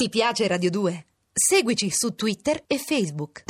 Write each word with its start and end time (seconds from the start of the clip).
Ti 0.00 0.10
piace 0.10 0.46
Radio 0.46 0.70
2? 0.70 1.06
Seguici 1.32 1.90
su 1.90 2.14
Twitter 2.14 2.62
e 2.68 2.78
Facebook. 2.78 3.42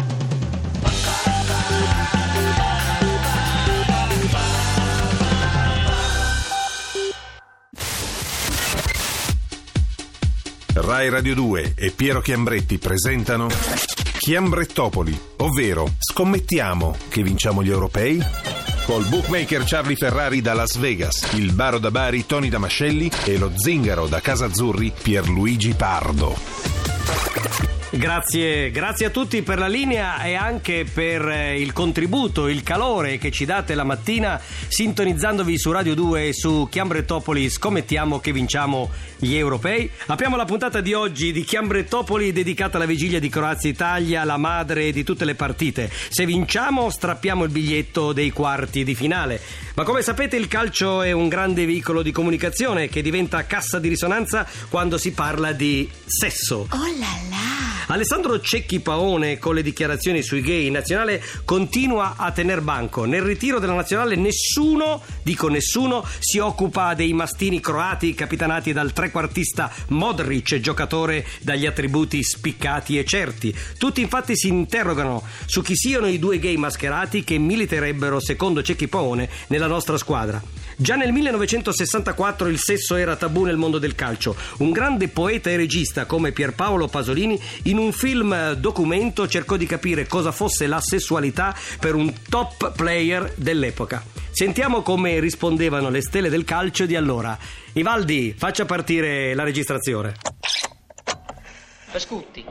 Rai 10.72 11.11
Radio 11.11 11.34
2 11.34 11.74
e 11.76 11.90
Piero 11.90 12.22
Chiambretti 12.22 12.78
presentano 12.78 13.49
Chiambrettopoli, 14.19 15.21
ovvero 15.37 15.96
scommettiamo 15.99 16.96
che 17.11 17.23
vinciamo 17.23 17.62
gli 17.62 17.69
europei? 17.69 18.58
Col 18.89 19.05
bookmaker 19.05 19.64
Charlie 19.64 19.96
Ferrari 19.96 20.41
da 20.41 20.55
Las 20.55 20.79
Vegas, 20.79 21.34
il 21.34 21.52
baro 21.52 21.79
da 21.79 21.91
Bari 21.91 22.25
Tony 22.25 22.48
Damascelli 22.48 23.11
e 23.27 23.37
lo 23.37 23.52
zingaro 23.55 24.07
da 24.07 24.23
Casa 24.23 24.46
Azzurri 24.46 24.91
Pierluigi 25.02 25.75
Pardo. 25.75 27.78
Grazie, 27.91 28.70
grazie 28.70 29.06
a 29.06 29.10
tutti 29.10 29.41
per 29.41 29.59
la 29.59 29.66
linea 29.66 30.23
e 30.23 30.34
anche 30.34 30.84
per 30.92 31.27
eh, 31.27 31.59
il 31.59 31.73
contributo, 31.73 32.46
il 32.46 32.62
calore 32.62 33.16
che 33.16 33.30
ci 33.30 33.46
date 33.46 33.74
la 33.74 33.83
mattina 33.83 34.38
sintonizzandovi 34.69 35.59
su 35.59 35.73
Radio 35.73 35.95
2 35.95 36.29
e 36.29 36.32
su 36.34 36.69
Chiambretopoli. 36.70 37.48
Scommettiamo 37.48 38.20
che 38.20 38.30
vinciamo 38.30 38.91
gli 39.16 39.34
europei. 39.34 39.91
Apriamo 40.05 40.37
la 40.37 40.45
puntata 40.45 40.82
di 40.82 40.93
oggi 40.93 41.32
di 41.32 41.43
Chiambretopoli 41.43 42.30
dedicata 42.30 42.77
alla 42.77 42.84
vigilia 42.84 43.19
di 43.19 43.30
Croazia-Italia, 43.30 44.23
la 44.24 44.37
madre 44.37 44.93
di 44.93 45.02
tutte 45.02 45.24
le 45.24 45.34
partite. 45.34 45.91
Se 46.10 46.27
vinciamo 46.27 46.91
strappiamo 46.91 47.45
il 47.45 47.51
biglietto 47.51 48.12
dei 48.12 48.30
quarti 48.30 48.84
di 48.84 48.95
finale. 48.95 49.41
Ma 49.74 49.84
come 49.84 50.02
sapete 50.02 50.37
il 50.37 50.46
calcio 50.46 51.01
è 51.01 51.12
un 51.12 51.29
grande 51.29 51.65
veicolo 51.65 52.02
di 52.02 52.12
comunicazione 52.12 52.91
che 52.91 53.01
diventa 53.01 53.46
cassa 53.46 53.79
di 53.79 53.88
risonanza 53.88 54.46
quando 54.68 54.98
si 54.98 55.12
parla 55.12 55.52
di 55.52 55.88
sesso. 56.05 56.66
Oh 56.70 56.98
là 56.98 57.16
là! 57.30 57.38
Alessandro 57.91 58.38
Cecchi 58.38 58.80
Paone 58.80 59.38
con 59.38 59.55
le 59.55 59.62
dichiarazioni 59.62 60.23
sui 60.23 60.42
gay 60.42 60.66
in 60.66 60.74
nazionale 60.74 61.23
continua 61.46 62.16
a 62.18 62.30
tener 62.32 62.60
banco. 62.60 63.07
Nel 63.07 63.23
ritiro 63.23 63.59
della 63.59 63.73
nazionale 63.73 64.14
nessuno, 64.14 65.02
dico 65.22 65.48
nessuno, 65.48 66.04
si 66.18 66.38
occupa 66.38 66.92
dei 66.92 67.14
mastini 67.14 67.60
croati 67.60 68.12
capitanati 68.12 68.74
dal 68.74 68.92
trequartista 68.92 69.72
Modric, 69.88 70.60
giocatore 70.60 71.26
dagli 71.40 71.64
attributi 71.64 72.22
spiccati 72.22 72.98
e 72.98 73.06
certi. 73.06 73.56
Tutti 73.78 74.02
infatti 74.02 74.36
si 74.36 74.48
interrogano 74.48 75.22
su 75.46 75.62
chi 75.62 75.74
siano 75.74 76.08
i 76.08 76.18
due 76.18 76.38
gay 76.38 76.56
mascherati 76.56 77.24
che 77.24 77.38
militerebbero, 77.38 78.20
secondo 78.20 78.62
Cecchi 78.62 78.88
Paone, 78.88 79.30
nella 79.46 79.66
nostra 79.66 79.96
squadra. 79.96 80.57
Già 80.80 80.94
nel 80.94 81.10
1964 81.10 82.46
il 82.46 82.60
sesso 82.60 82.94
era 82.94 83.16
tabù 83.16 83.42
nel 83.42 83.56
mondo 83.56 83.80
del 83.80 83.96
calcio. 83.96 84.36
Un 84.58 84.70
grande 84.70 85.08
poeta 85.08 85.50
e 85.50 85.56
regista 85.56 86.06
come 86.06 86.30
Pierpaolo 86.30 86.86
Pasolini 86.86 87.36
in 87.64 87.78
un 87.78 87.90
film 87.90 88.52
documento 88.52 89.26
cercò 89.26 89.56
di 89.56 89.66
capire 89.66 90.06
cosa 90.06 90.30
fosse 90.30 90.68
la 90.68 90.80
sessualità 90.80 91.52
per 91.80 91.96
un 91.96 92.14
top 92.28 92.76
player 92.76 93.32
dell'epoca. 93.34 94.04
Sentiamo 94.30 94.82
come 94.82 95.18
rispondevano 95.18 95.90
le 95.90 96.00
stelle 96.00 96.28
del 96.28 96.44
calcio 96.44 96.86
di 96.86 96.94
allora. 96.94 97.36
Ivaldi, 97.72 98.32
faccia 98.38 98.64
partire 98.64 99.34
la 99.34 99.42
registrazione. 99.42 100.14
Pascutti, 101.90 102.44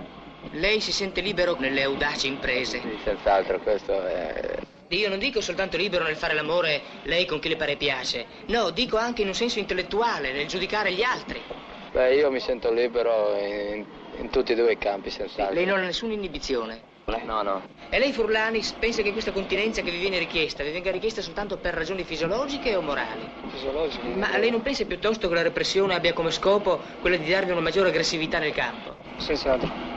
lei 0.52 0.81
si 0.81 0.91
sente 0.91 1.22
libero 1.22 1.56
nelle 1.58 1.84
audaci 1.84 2.28
imprese. 2.28 2.81
Sì, 2.81 3.00
senz'altro, 3.06 3.62
questo 3.62 4.06
è... 4.06 4.59
Io 4.90 5.10
non 5.10 5.20
dico 5.20 5.42
soltanto 5.42 5.76
libero 5.76 6.06
nel 6.06 6.16
fare 6.16 6.34
l'amore 6.34 6.82
lei 7.04 7.26
con 7.26 7.40
chi 7.40 7.50
le 7.50 7.58
pare 7.58 7.76
piace. 7.76 8.26
No, 8.46 8.70
dico 8.70 8.96
anche 8.96 9.22
in 9.22 9.28
un 9.28 9.34
senso 9.34 9.60
intellettuale, 9.60 10.32
nel 10.32 10.48
giudicare 10.48 10.94
gli 10.94 11.04
altri. 11.04 11.44
Beh, 11.92 12.16
io 12.16 12.32
mi 12.32 12.40
sento 12.40 12.72
libero 12.72 13.36
in, 13.36 13.86
in 14.18 14.30
tutti 14.30 14.54
e 14.54 14.56
due 14.56 14.72
i 14.72 14.78
campi, 14.78 15.10
senz'altro. 15.10 15.56
Lei 15.56 15.66
non 15.66 15.80
ha 15.80 15.84
nessuna 15.84 16.14
inibizione. 16.14 16.80
No, 17.26 17.42
no. 17.42 17.66
E 17.90 18.00
lei, 18.00 18.14
Furlanis, 18.14 18.72
pensa 18.80 19.02
che 19.02 19.12
questa 19.12 19.34
continenza 19.34 19.82
che 19.82 19.92
vi 19.92 20.00
viene 20.00 20.20
richiesta 20.20 20.64
vi 20.64 20.72
venga 20.72 20.92
richiesta 20.92 21.22
soltanto 21.22 21.58
per 21.58 21.74
ragioni 21.74 22.06
fisiologiche 22.06 22.74
o 22.78 22.81
morali? 22.81 23.30
Fisiologico. 23.50 24.08
Ma 24.18 24.38
lei 24.38 24.52
non 24.52 24.62
pensa 24.62 24.86
piuttosto 24.86 25.28
che 25.28 25.34
la 25.34 25.42
repressione 25.42 25.96
abbia 25.96 26.14
come 26.14 26.31
scopo 26.31 26.81
quella 27.02 27.18
di 27.18 27.30
darvi 27.30 27.52
una 27.52 27.59
maggiore 27.59 27.90
aggressività 27.90 28.40
nel 28.40 28.53
campo? 28.53 28.96
Senz'altro. 29.18 29.96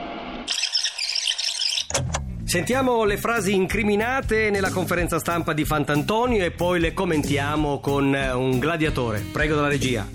Sentiamo 2.51 3.05
le 3.05 3.15
frasi 3.15 3.55
incriminate 3.55 4.49
nella 4.49 4.71
conferenza 4.71 5.19
stampa 5.19 5.53
di 5.53 5.63
Fant'Antonio 5.63 6.43
e 6.43 6.51
poi 6.51 6.81
le 6.81 6.91
commentiamo 6.91 7.79
con 7.79 8.13
eh, 8.13 8.33
un 8.33 8.59
gladiatore. 8.59 9.23
Prego 9.31 9.55
dalla 9.55 9.69
regia. 9.69 10.05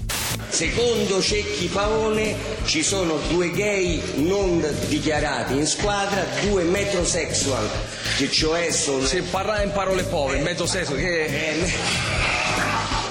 Secondo 0.47 1.23
Cecchi 1.23 1.65
Paone 1.69 2.37
ci 2.67 2.83
sono 2.83 3.17
due 3.31 3.51
gay 3.53 4.03
non 4.17 4.63
dichiarati 4.89 5.55
in 5.55 5.67
squadra, 5.67 6.27
due 6.43 6.65
metrosexual, 6.65 7.71
che 8.19 8.31
cioè 8.31 8.71
sono... 8.71 9.07
Se 9.07 9.23
parlare 9.23 9.65
in 9.65 9.73
parole 9.73 10.03
povere, 10.03 10.57
sesso, 10.67 10.95
che... 10.95 11.25
Eh, 11.25 11.73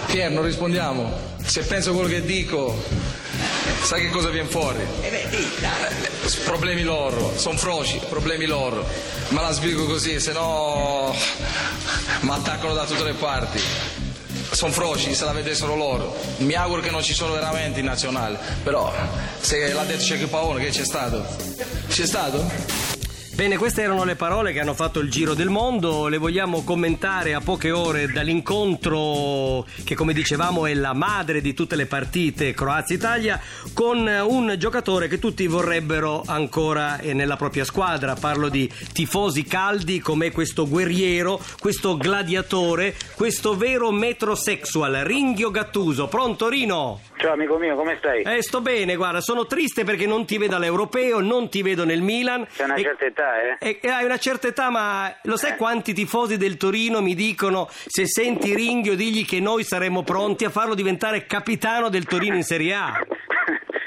Pier, 0.06 0.30
non 0.30 0.44
rispondiamo. 0.44 1.12
Se 1.44 1.64
penso 1.64 1.94
quello 1.94 2.10
che 2.10 2.24
dico, 2.24 2.80
sai 3.84 4.02
che 4.02 4.10
cosa 4.10 4.30
viene 4.30 4.48
fuori? 4.48 4.80
eh 5.02 5.10
beh, 5.10 5.30
dica. 5.30 5.70
Problemi 6.44 6.84
loro, 6.84 7.34
sono 7.38 7.58
froci, 7.58 8.00
problemi 8.10 8.46
loro. 8.46 8.86
Ma 9.30 9.42
la 9.42 9.52
sbrigo 9.52 9.86
così, 9.86 10.20
se 10.20 10.32
no 10.32 11.16
mi 12.22 12.30
attaccano 12.30 12.74
da 12.74 12.86
tutte 12.86 13.04
le 13.04 13.14
parti. 13.14 13.60
Sono 14.52 14.72
froci, 14.72 15.14
se 15.14 15.26
la 15.26 15.34
vedessero 15.34 15.76
loro. 15.76 16.16
Mi 16.38 16.54
auguro 16.54 16.82
che 16.82 16.90
non 16.92 17.04
ci 17.04 17.14
sono 17.14 17.34
veramente 17.34 17.80
in 17.80 17.86
nazionale. 17.86 18.38
Però, 18.64 18.94
se 19.40 19.74
l'ha 19.74 19.84
detto 19.84 20.04
Cecchi 20.04 20.26
Paone, 20.28 20.64
che 20.64 20.70
c'è 20.70 20.86
stato? 20.86 21.26
C'è 21.90 22.06
stato? 22.06 22.85
Bene, 23.36 23.58
queste 23.58 23.82
erano 23.82 24.06
le 24.06 24.16
parole 24.16 24.54
che 24.54 24.62
hanno 24.62 24.74
fatto 24.74 25.02
il 25.02 25.12
giro 25.12 25.34
del 25.34 25.50
mondo, 25.50 26.08
le 26.08 26.18
vogliamo 26.18 26.64
commentare 26.64 27.34
a 27.34 27.42
poche 27.42 27.70
ore 27.70 28.08
dall'incontro 28.08 29.68
che 29.84 29.94
come 29.94 30.14
dicevamo 30.14 30.66
è 30.66 30.74
la 30.74 30.94
madre 30.94 31.42
di 31.42 31.54
tutte 31.54 31.76
le 31.76 31.86
partite 31.86 32.54
Croazia-Italia 32.54 33.42
con 33.74 34.08
un 34.08 34.56
giocatore 34.58 35.10
che 35.10 35.20
tutti 35.20 35.46
vorrebbero 35.48 36.24
ancora 36.26 36.98
nella 37.04 37.36
propria 37.36 37.66
squadra, 37.66 38.16
parlo 38.16 38.48
di 38.48 38.72
tifosi 38.94 39.44
caldi 39.44 40.00
come 40.00 40.32
questo 40.32 40.66
guerriero, 40.66 41.38
questo 41.60 41.98
gladiatore, 41.98 42.96
questo 43.16 43.58
vero 43.58 43.92
metrosexual, 43.92 44.94
Ringhio 45.04 45.52
Gattuso, 45.52 46.08
pronto 46.08 46.48
Rino? 46.48 47.02
Ciao 47.18 47.32
amico 47.34 47.58
mio, 47.58 47.76
come 47.76 47.96
stai? 47.98 48.24
Eh, 48.24 48.44
sto 48.44 48.60
bene, 48.62 48.96
guarda, 48.96 49.22
sono 49.22 49.46
triste 49.46 49.84
perché 49.84 50.06
non 50.06 50.26
ti 50.26 50.38
vedo 50.38 50.58
all'Europeo, 50.58 51.22
non 51.22 51.50
ti 51.50 51.62
vedo 51.62 51.86
nel 51.86 52.02
Milan. 52.02 52.46
C'è 52.54 52.66
una 52.66 52.76
E- 52.76 52.82
certa 52.82 53.06
età, 53.06 53.42
eh? 53.42 53.58
e, 53.70 53.80
e 53.82 53.90
hai 53.90 54.04
una 54.04 54.18
certa 54.18 54.48
età, 54.48 54.70
ma 54.70 55.16
lo 55.24 55.38
sai 55.38 55.52
Eh. 55.52 55.56
quanti 55.56 55.94
tifosi 55.94 56.38
del 56.38 56.58
Torino 56.58 57.02
mi 57.02 57.16
dicono 57.16 57.68
se 57.70 58.06
senti 58.06 58.54
Ringhio 58.54 58.96
digli 58.96 59.26
che 59.26 59.40
noi 59.40 59.64
saremmo 59.64 60.04
pronti 60.04 60.44
a 60.46 60.50
farlo 60.50 60.76
diventare 60.76 61.26
capitano 61.26 61.90
del 61.90 62.06
Torino 62.06 62.36
in 62.36 62.44
Serie 62.44 62.74
A. 62.76 62.92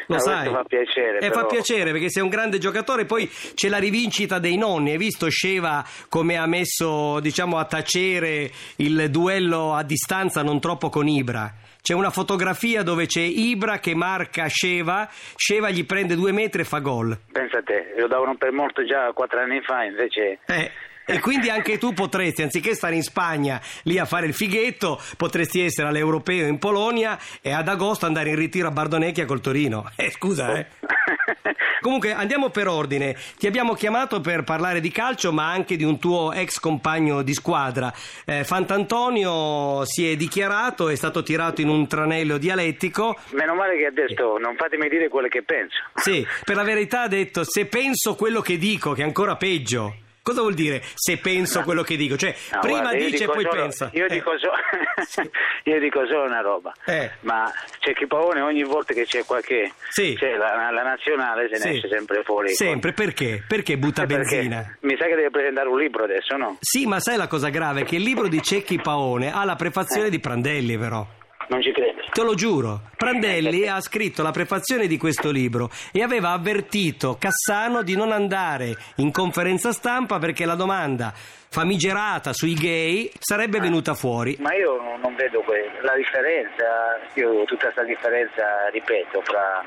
Lo 0.09 0.17
Ah, 0.17 0.19
sai? 0.21 0.51
fa 0.51 0.65
piacere, 0.65 1.19
E 1.19 1.29
però. 1.29 1.41
fa 1.41 1.47
piacere 1.47 1.93
perché 1.93 2.09
sei 2.11 2.23
un 2.23 2.29
grande 2.31 2.59
giocatore. 2.59 3.05
Poi 3.05 3.31
c'è 3.55 3.69
la 3.69 3.79
rivincita 3.79 4.39
dei 4.39 4.57
nonni. 4.57 4.93
Hai 4.93 4.97
visto 4.99 5.29
Sceva 5.29 5.85
come 6.09 6.37
ha 6.37 6.47
messo, 6.47 7.21
diciamo, 7.21 7.59
a 7.59 7.65
tacere 7.65 8.51
il 8.77 9.11
duello 9.11 9.75
a 9.75 9.83
distanza 9.83 10.43
non 10.43 10.61
troppo 10.61 10.89
con 10.89 11.07
Ibra. 11.09 11.53
C'è 11.81 11.95
una 11.95 12.11
fotografia 12.11 12.83
dove 12.83 13.07
c'è 13.07 13.21
Ibra 13.21 13.79
che 13.79 13.95
marca 13.95 14.47
Sceva, 14.47 15.09
Sceva 15.37 15.71
gli 15.71 15.85
prende 15.87 16.17
due 16.17 16.33
metri 16.33 16.63
e 16.63 16.65
fa 16.65 16.79
gol. 16.81 17.17
Pensa 17.33 17.59
a 17.59 17.63
te, 17.63 17.95
lo 17.97 18.09
davano 18.09 18.35
per 18.37 18.51
morto 18.53 18.85
già 18.85 19.11
quattro 19.13 19.41
anni 19.41 19.61
fa, 19.63 19.85
invece... 19.85 20.41
Eh, 20.47 20.71
e 21.11 21.21
quindi 21.21 21.49
anche 21.49 21.79
tu 21.79 21.95
potresti, 21.95 22.43
anziché 22.43 22.75
stare 22.75 22.95
in 22.95 23.03
Spagna 23.03 23.59
lì 23.85 23.99
a 23.99 24.05
fare 24.05 24.27
il 24.27 24.35
fighetto, 24.35 25.01
potresti 25.17 25.63
essere 25.63 25.89
all'Europeo 25.89 26.47
in 26.47 26.59
Polonia 26.59 27.19
e 27.41 27.51
ad 27.51 27.67
agosto 27.67 28.05
andare 28.05 28.29
in 28.29 28.37
ritiro 28.37 28.69
a 28.69 28.71
Bardonecchia 28.71 29.25
col 29.25 29.41
Torino. 29.41 29.91
Eh, 29.97 30.11
scusa, 30.13 30.57
eh. 30.57 30.67
Comunque 31.81 32.13
andiamo 32.13 32.51
per 32.51 32.69
ordine. 32.69 33.17
Ti 33.37 33.47
abbiamo 33.47 33.75
chiamato 33.75 34.21
per 34.21 34.45
parlare 34.45 34.81
di 34.81 34.91
calcio, 34.91 35.33
ma 35.33 35.51
anche 35.51 35.77
di 35.77 35.85
un 35.85 35.99
tuo 35.99 36.33
ex 36.33 36.59
compagno 36.61 37.23
di 37.23 37.33
squadra. 37.35 37.93
Eh, 38.25 38.45
Fant'Antonio 38.45 39.85
si 39.87 40.11
è 40.11 40.17
dichiarato, 40.17 40.89
è 40.89 40.95
stato 40.95 41.23
tirato 41.23 41.61
in 41.61 41.69
un 41.69 41.87
tranello 41.87 42.39
dialettico. 42.39 43.19
Meno 43.31 43.55
male 43.55 43.77
che 43.77 43.87
ha 43.87 43.91
detto, 43.91 44.39
non 44.39 44.57
fatemi 44.57 44.89
dire 44.89 45.09
quello 45.09 45.29
che 45.29 45.43
penso. 45.43 45.79
Sì, 45.95 46.27
per 46.45 46.57
la 46.57 46.65
verità 46.65 47.03
ha 47.03 47.09
detto 47.09 47.45
se 47.45 47.67
penso 47.67 48.15
quello 48.15 48.41
che 48.41 48.59
dico, 48.59 48.93
che 48.93 49.03
è 49.03 49.05
ancora 49.05 49.37
peggio. 49.37 50.07
Cosa 50.29 50.41
vuol 50.43 50.53
dire 50.55 50.83
se 50.95 51.17
penso 51.17 51.63
quello 51.63 51.83
che 51.83 51.97
dico? 51.97 52.17
Cioè, 52.17 52.35
No, 52.53 52.61
prima 52.61 52.81
guarda, 52.81 52.99
dice 52.99 53.25
e 53.25 53.27
poi 53.27 53.43
solo- 53.45 53.63
pensa. 53.63 53.91
Io, 53.95 54.05
Eh. 54.05 54.09
dico 54.09 54.31
so- 54.39 54.53
io 55.65 55.81
dico 55.81 56.07
solo 56.07 56.25
una 56.25 56.41
roba, 56.41 56.73
Eh. 56.85 57.11
ma 57.21 57.51
c'è 57.81 57.95
chi 57.95 58.07
paone 58.07 58.41
ogni 58.43 58.63
volta 58.63 58.93
che 58.93 59.05
c'è 59.07 59.25
qualche... 59.25 59.73
Sì. 59.89 60.15
C'è 60.19 60.37
la, 60.37 60.71
la 60.71 60.83
nazionale 60.83 61.49
se 61.51 61.55
ne 61.65 61.71
Sì. 61.73 61.77
esce 61.77 61.89
sempre 61.89 62.23
fuori. 62.25 62.53
Sempre, 62.55 62.93
perché? 62.93 63.43
Perché 63.49 63.79
butta 63.79 64.05
perché 64.05 64.37
benzina? 64.37 64.77
Mi 64.81 64.97
sa 64.99 65.07
che 65.07 65.15
deve 65.15 65.31
presentare 65.31 65.69
un 65.69 65.79
libro 65.79 66.05
adesso, 66.05 66.37
no? 66.37 66.59
Sì, 66.61 66.87
ma 66.87 67.01
sai 67.01 67.17
la 67.17 67.27
cosa 67.27 67.49
grave? 67.49 67.85
Che 67.85 67.97
il 67.97 68.03
libro 68.03 68.29
di 68.29 68.43
Cecchi 68.43 68.79
Paone 68.81 69.33
ha 69.33 69.45
la 69.45 69.57
prefazione 69.57 70.09
Eh. 70.09 70.11
di 70.11 70.21
Prandelli, 70.21 70.77
però. 70.77 71.07
Non 71.49 71.61
ci 71.63 71.73
credo. 71.73 72.03
Te 72.13 72.23
lo 72.23 72.35
giuro. 72.35 72.81
Prandelli 72.97 73.67
ha 73.69 73.81
scritto 73.81 74.23
la 74.23 74.31
prefazione 74.31 74.87
di 74.87 74.97
questo 74.97 75.31
libro 75.31 75.71
e 75.93 76.03
aveva 76.03 76.31
avvertito 76.31 77.17
Cassano 77.19 77.83
di 77.83 77.97
non 77.97 78.13
andare 78.13 78.75
in 78.97 79.11
conferenza 79.13 79.73
stampa 79.73 80.19
perché 80.19 80.45
la 80.45 80.55
domanda 80.55 81.13
famigerata 81.51 82.33
sui 82.33 82.55
gay 82.55 83.11
sarebbe 83.19 83.59
venuta 83.61 83.95
fuori. 83.95 84.37
Ma 84.41 84.55
io 84.55 84.77
non- 85.01 85.15
vedo 85.17 85.41
que- 85.41 85.71
la 85.83 85.95
differenza, 85.97 86.99
io 87.15 87.45
tutta 87.45 87.65
questa 87.73 87.83
differenza, 87.85 88.69
ripeto, 88.71 89.23
fra, 89.23 89.65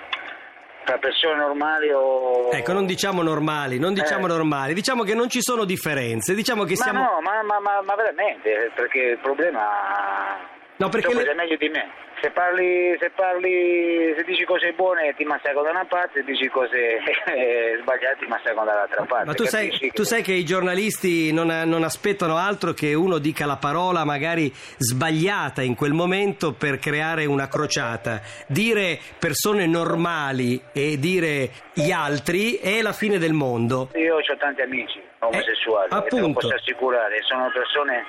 fra 0.85 0.97
persone 0.99 1.35
normali 1.37 1.89
o... 1.91 2.49
Ecco, 2.51 2.71
non 2.73 2.85
diciamo 2.85 3.21
normali, 3.23 3.79
non 3.79 3.93
diciamo 3.93 4.25
Eh. 4.25 4.29
normali, 4.29 4.73
diciamo 4.73 5.03
che 5.03 5.15
non 5.15 5.27
ci 5.29 5.41
sono 5.41 5.65
differenze, 5.65 6.35
diciamo 6.35 6.63
che 6.63 6.75
Ma 6.77 6.83
siamo... 6.83 6.99
no, 7.03 7.19
ma, 7.21 7.41
ma- 7.43 7.59
ma- 7.59 7.81
ma 7.83 7.95
veramente, 7.95 8.71
perché 8.75 8.99
il 8.99 9.17
problema... 9.19 10.59
No, 10.81 10.89
perché 10.89 11.09
tu 11.11 11.19
le- 11.19 11.33
meglio 11.35 11.57
di 11.57 11.69
me. 11.69 11.85
Se 12.21 12.29
parli, 12.29 12.95
se 12.99 13.09
parli, 13.15 14.13
se 14.15 14.23
dici 14.23 14.43
cose 14.45 14.73
buone 14.73 15.13
ti 15.17 15.23
massacro 15.23 15.63
da 15.63 15.71
una 15.71 15.85
parte, 15.85 16.19
se 16.19 16.23
dici 16.23 16.47
cose 16.49 16.99
sbagliate 17.81 18.17
ti 18.19 18.27
massacro 18.27 18.63
dall'altra 18.63 19.03
parte. 19.05 19.25
Ma 19.25 19.33
tu 19.33 19.45
sai, 19.45 19.65
capisci 19.69 19.91
tu 19.91 20.03
sai 20.03 20.21
che 20.21 20.33
i 20.33 20.45
giornalisti 20.45 21.33
non, 21.33 21.47
non 21.65 21.83
aspettano 21.83 22.37
altro 22.37 22.73
che 22.73 22.93
uno 22.93 23.17
dica 23.17 23.45
la 23.47 23.57
parola 23.57 24.03
magari 24.05 24.51
sbagliata 24.77 25.63
in 25.63 25.73
quel 25.75 25.93
momento 25.93 26.53
per 26.53 26.77
creare 26.77 27.25
una 27.25 27.47
crociata. 27.47 28.21
Dire 28.47 28.99
persone 29.17 29.65
normali 29.65 30.61
e 30.73 30.97
dire 30.99 31.49
gli 31.73 31.91
altri 31.91 32.55
è 32.57 32.81
la 32.81 32.93
fine 32.93 33.17
del 33.17 33.33
mondo. 33.33 33.89
Io 33.95 34.15
ho 34.17 34.21
tanti 34.37 34.61
amici 34.61 35.01
omosessuali, 35.19 35.89
Eh, 35.91 35.95
appunto. 35.95 36.39
posso 36.39 36.53
assicurare, 36.55 37.21
sono 37.21 37.49
persone, 37.53 38.03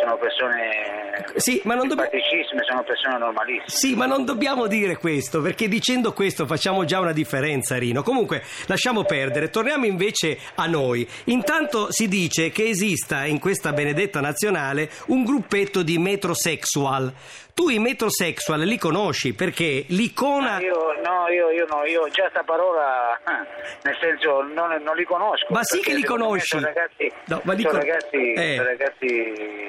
sono 0.00 0.16
persone 0.16 1.24
Sì, 1.36 1.60
ma 1.64 1.74
non 1.74 1.88
dobbiamo... 1.88 2.10
simpaticissime, 2.10 2.62
sono 2.64 2.82
persone 2.82 3.18
normalissime. 3.18 3.51
Sì, 3.66 3.94
ma 3.94 4.06
non 4.06 4.24
dobbiamo 4.24 4.66
dire 4.66 4.96
questo, 4.96 5.40
perché 5.40 5.68
dicendo 5.68 6.12
questo 6.12 6.46
facciamo 6.46 6.84
già 6.84 7.00
una 7.00 7.12
differenza, 7.12 7.76
Rino. 7.78 8.02
Comunque, 8.02 8.42
lasciamo 8.66 9.04
perdere, 9.04 9.50
torniamo 9.50 9.86
invece 9.86 10.38
a 10.56 10.66
noi. 10.66 11.06
Intanto 11.24 11.90
si 11.92 12.08
dice 12.08 12.50
che 12.50 12.68
esista 12.68 13.24
in 13.24 13.38
questa 13.38 13.72
benedetta 13.72 14.20
nazionale 14.20 14.90
un 15.06 15.24
gruppetto 15.24 15.82
di 15.82 15.98
metrosexual. 15.98 17.12
Tu 17.54 17.68
i 17.68 17.78
metrosexual 17.78 18.60
li 18.60 18.78
conosci 18.78 19.34
perché 19.34 19.84
l'icona... 19.88 20.58
Io, 20.58 20.94
no, 21.04 21.28
io, 21.28 21.50
io 21.50 21.66
no, 21.68 21.84
io 21.84 22.08
già 22.08 22.26
sta 22.30 22.42
parola, 22.44 23.14
eh, 23.18 23.46
nel 23.82 23.96
senso, 24.00 24.40
non, 24.40 24.80
non 24.82 24.96
li 24.96 25.04
conosco. 25.04 25.48
Ma 25.50 25.62
sì 25.62 25.80
che 25.80 25.92
li 25.92 26.02
conosci. 26.02 26.46
Sono 26.46 26.64
ragazzi, 26.64 27.12
No, 27.26 27.42
ma 27.44 27.52
li 27.52 27.60
sono 27.60 27.76
con- 27.78 27.86
ragazzi, 27.86 28.32
Eh. 28.32 28.54
sono 28.56 28.68
ragazzi, 28.68 29.06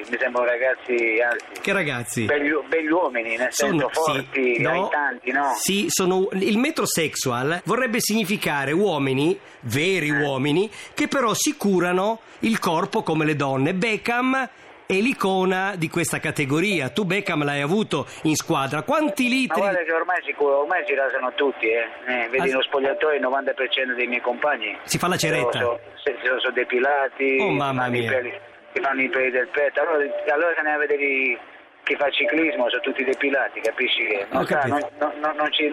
mi 0.09 0.17
sembrano 0.17 0.45
ragazzi, 0.45 1.21
anzi, 1.29 1.61
Che 1.61 1.73
ragazzi? 1.73 2.23
begli, 2.23 2.53
begli 2.69 2.89
uomini, 2.89 3.35
nel 3.35 3.49
senso, 3.51 3.72
forti, 3.91 4.55
sì, 4.55 4.61
no, 4.61 4.69
aiutanti, 4.69 5.31
no? 5.31 5.53
Sì, 5.55 5.85
sono, 5.89 6.27
il 6.33 6.57
metrosexual 6.57 7.61
vorrebbe 7.65 7.99
significare 7.99 8.71
uomini, 8.71 9.37
veri 9.61 10.09
Eh. 10.09 10.21
uomini, 10.21 10.69
che 10.93 11.07
però 11.07 11.33
si 11.33 11.55
curano 11.57 12.19
il 12.39 12.59
corpo 12.59 13.03
come 13.03 13.25
le 13.25 13.35
donne. 13.35 13.73
Beckham 13.73 14.49
è 14.85 14.93
l'icona 14.95 15.75
di 15.77 15.89
questa 15.89 16.19
categoria. 16.19 16.89
Tu 16.89 17.05
Beckham 17.05 17.43
l'hai 17.43 17.61
avuto 17.61 18.05
in 18.23 18.35
squadra. 18.35 18.81
Quanti 18.83 19.23
Ma 19.23 19.29
litri... 19.33 19.61
guarda 19.61 19.81
che 19.83 19.93
ormai, 19.93 20.21
sicuro, 20.25 20.59
ormai 20.59 20.83
si 20.85 20.93
rasano 20.93 21.33
tutti, 21.35 21.67
eh. 21.67 21.87
Eh, 22.05 22.27
vedi 22.29 22.51
Ah, 22.51 22.55
lo 22.55 22.61
spogliatoio, 22.61 23.15
il 23.17 23.21
90% 23.25 23.95
dei 23.95 24.07
miei 24.07 24.21
compagni 24.21 24.77
Si 24.83 24.97
fa 24.97 25.07
la 25.07 25.15
ceretta. 25.17 25.59
sono, 25.59 25.79
se- 26.03 26.17
se 26.21 26.27
sono 26.39 26.53
depilati, 26.53 27.37
Oh, 27.39 27.47
si 27.49 27.53
mamma 27.55 27.87
mia. 27.87 28.11
peli- 28.11 28.33
si 28.73 28.81
fanno 28.81 29.01
i 29.01 29.09
peli 29.09 29.31
del 29.31 29.47
petto. 29.47 29.79
Allora, 29.81 30.03
allora 30.33 30.53
se 30.55 30.61
ne 30.61 30.69
va 30.69 30.75
a 30.75 30.77
vedere 30.79 31.03
i- 31.03 31.37
chi 31.83 31.95
fa 31.95 32.09
ciclismo, 32.09 32.69
sono 32.69 32.81
tutti 32.81 33.03
depilati, 33.03 33.59
capisci 33.59 34.03
che 34.05 34.25
non, 34.31 34.45
sta- 34.45 34.63
non, 34.67 34.79
non- 34.99 35.35
non- 35.35 35.51
ci- 35.51 35.67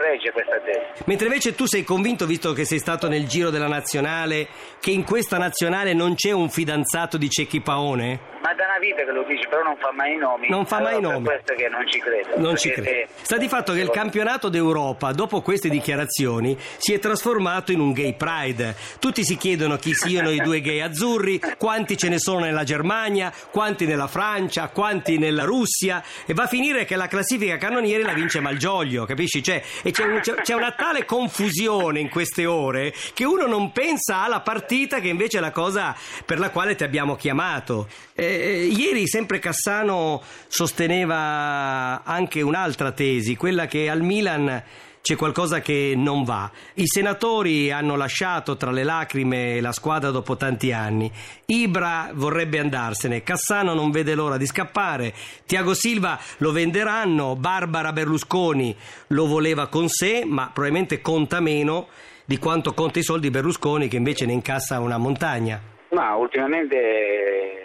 regge 0.00 0.30
questa 0.32 0.58
testa. 0.60 1.04
Mentre 1.06 1.26
invece 1.26 1.54
tu 1.54 1.66
sei 1.66 1.84
convinto, 1.84 2.26
visto 2.26 2.52
che 2.52 2.64
sei 2.64 2.78
stato 2.78 3.08
nel 3.08 3.26
giro 3.26 3.50
della 3.50 3.68
nazionale, 3.68 4.48
che 4.80 4.90
in 4.90 5.04
questa 5.04 5.36
nazionale 5.38 5.92
non 5.92 6.14
c'è 6.14 6.32
un 6.32 6.48
fidanzato 6.48 7.18
di 7.18 7.28
Cecchi 7.28 7.60
Paone? 7.60 8.32
Una 8.76 8.84
vita 8.84 9.04
che 9.04 9.12
lo 9.12 9.22
dici, 9.22 9.46
però 9.48 9.62
non 9.62 9.76
fa 9.78 9.92
mai 9.92 10.14
i 10.14 10.16
nomi. 10.16 10.48
Non 10.48 10.66
fa 10.66 10.80
mai 10.80 10.94
i 10.94 10.96
Allora, 10.96 11.12
nomi. 11.14 11.26
Per 11.26 11.42
questo 11.44 11.54
che 11.62 11.68
non 11.68 11.86
ci 11.88 11.98
credo. 12.00 12.28
Non 12.40 12.56
ci 12.56 12.70
credo. 12.72 12.88
se- 12.88 13.06
Sta 13.22 13.36
di 13.36 13.46
fatto 13.48 13.72
che 13.72 13.78
il 13.80 13.90
campionato 13.90 14.48
d'Europa, 14.48 15.12
dopo 15.12 15.42
queste 15.42 15.68
dichiarazioni, 15.68 16.58
si 16.78 16.92
è 16.92 16.98
trasformato 16.98 17.70
in 17.70 17.78
un 17.78 17.92
gay 17.92 18.14
pride. 18.14 18.74
Tutti 18.98 19.22
si 19.24 19.36
chiedono 19.36 19.76
chi 19.76 19.94
siano 19.94 20.30
i 20.30 20.38
due 20.40 20.60
gay 20.60 20.80
azzurri, 20.80 21.40
quanti 21.56 21.96
ce 21.96 22.08
ne 22.08 22.18
sono 22.18 22.40
nella 22.40 22.64
Germania, 22.64 23.32
quanti 23.52 23.86
nella 23.86 24.08
Francia, 24.08 24.68
quanti 24.70 25.18
nella 25.18 25.44
Russia, 25.44 26.02
e 26.26 26.34
va 26.34 26.42
a 26.42 26.48
finire 26.48 26.84
che 26.84 26.96
la 26.96 27.06
classifica 27.06 27.56
cannonieri 27.56 28.02
la 28.02 28.12
vince 28.12 28.40
Malgioglio, 28.40 29.04
capisci? 29.04 29.40
Cioè, 29.40 29.62
e 29.84 29.92
c'è, 29.92 30.04
un- 30.04 30.20
c'è- 30.20 30.54
una 30.54 30.72
tale 30.72 31.04
confusione 31.04 32.00
in 32.00 32.08
queste 32.08 32.44
ore 32.44 32.92
che 33.14 33.24
uno 33.24 33.46
non 33.46 33.70
pensa 33.70 34.24
alla 34.24 34.40
partita 34.40 34.98
che 34.98 35.06
invece 35.08 35.38
è 35.38 35.40
la 35.40 35.52
cosa 35.52 35.94
per 36.26 36.40
la 36.40 36.50
quale 36.50 36.74
ti 36.74 36.82
abbiamo 36.82 37.14
chiamato. 37.14 37.86
Eh, 38.16 38.63
ieri 38.64 39.06
sempre 39.06 39.38
Cassano 39.38 40.22
sosteneva 40.46 42.02
anche 42.04 42.42
un'altra 42.42 42.92
tesi, 42.92 43.36
quella 43.36 43.66
che 43.66 43.88
al 43.88 44.02
Milan 44.02 44.62
c'è 45.04 45.16
qualcosa 45.16 45.60
che 45.60 45.92
non 45.94 46.24
va. 46.24 46.50
I 46.74 46.86
senatori 46.86 47.70
hanno 47.70 47.94
lasciato 47.94 48.56
tra 48.56 48.70
le 48.70 48.84
lacrime 48.84 49.60
la 49.60 49.72
squadra 49.72 50.10
dopo 50.10 50.34
tanti 50.36 50.72
anni. 50.72 51.12
Ibra 51.44 52.10
vorrebbe 52.14 52.58
andarsene, 52.58 53.22
Cassano 53.22 53.74
non 53.74 53.90
vede 53.90 54.14
l'ora 54.14 54.38
di 54.38 54.46
scappare, 54.46 55.12
Tiago 55.44 55.74
Silva 55.74 56.18
lo 56.38 56.52
venderanno, 56.52 57.36
Barbara 57.36 57.92
Berlusconi 57.92 58.74
lo 59.08 59.26
voleva 59.26 59.66
con 59.66 59.88
sé, 59.88 60.24
ma 60.24 60.44
probabilmente 60.50 61.02
conta 61.02 61.38
meno 61.38 61.88
di 62.24 62.38
quanto 62.38 62.72
conta 62.72 62.98
i 62.98 63.02
soldi 63.02 63.28
Berlusconi 63.28 63.88
che 63.88 63.96
invece 63.96 64.24
ne 64.24 64.32
incassa 64.32 64.80
una 64.80 64.96
montagna. 64.96 65.60
Ma 65.90 66.16
ultimamente 66.16 67.63